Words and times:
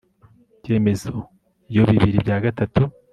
ibyemezo 0.57 1.13
iyo 1.71 1.83
bibiri 1.89 2.17
bya 2.25 2.37
gatatu 2.45 2.81